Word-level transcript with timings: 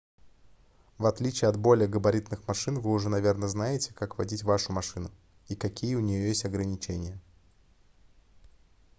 в 0.97 1.05
отличие 1.05 1.47
от 1.47 1.59
более 1.59 1.87
габаритных 1.87 2.47
машин 2.47 2.79
вы 2.79 2.89
уже 2.91 3.07
наверное 3.09 3.47
знаете 3.47 3.93
как 3.93 4.17
водить 4.17 4.41
вашу 4.41 4.73
машину 4.73 5.11
и 5.47 5.55
какие 5.55 5.93
у 5.93 5.99
неё 5.99 6.25
есть 6.27 6.43
ограничения 6.43 7.21